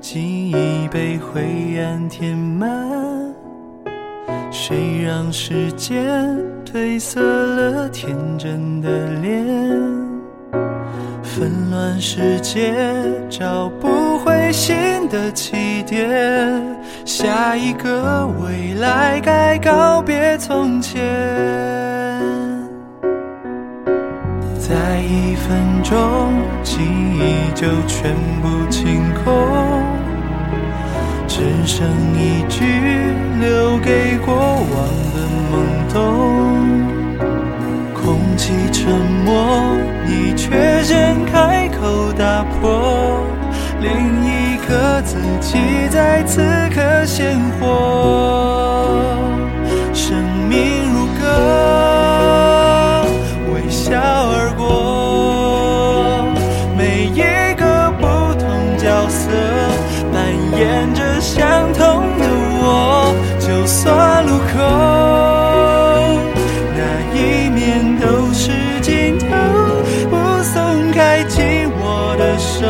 [0.00, 2.70] 记忆被灰暗填满，
[4.50, 6.02] 谁让时间
[6.64, 8.88] 褪色了天真的
[9.20, 9.46] 脸？
[11.22, 12.74] 纷乱世界
[13.28, 14.74] 找不回新
[15.08, 16.08] 的起点，
[17.04, 21.77] 下一个未来该告别从前。
[24.68, 25.96] 再一分钟，
[26.62, 29.82] 记忆就全部清空，
[31.26, 32.66] 只剩一句
[33.40, 34.68] 留给过往
[35.14, 35.16] 的
[35.50, 35.54] 懵
[35.90, 35.96] 懂。
[37.94, 38.92] 空气沉
[39.24, 39.74] 默，
[40.06, 43.24] 你却先开口打破，
[43.80, 43.90] 另
[44.22, 46.42] 一个自己在此
[46.74, 47.06] 刻
[64.22, 64.58] 路口
[66.76, 66.80] 那
[67.14, 69.26] 一面都是尽头，
[70.10, 72.66] 不松开紧握的手，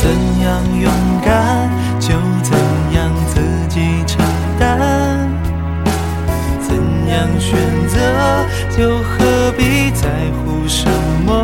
[0.00, 0.08] 怎
[0.40, 0.92] 样勇
[1.24, 2.10] 敢，就
[2.44, 2.56] 怎
[2.92, 4.24] 样自己承
[4.56, 4.78] 担；
[6.60, 6.76] 怎
[7.08, 7.98] 样选择，
[8.76, 10.88] 就何必在乎什
[11.26, 11.37] 么？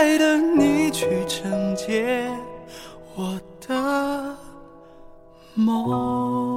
[0.00, 2.26] 爱的你去承接
[3.14, 4.34] 我的
[5.54, 6.49] 梦。